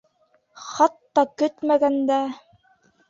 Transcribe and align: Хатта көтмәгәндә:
Хатта 0.69 1.25
көтмәгәндә: 1.43 2.19